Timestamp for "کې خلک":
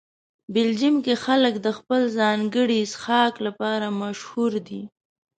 1.05-1.53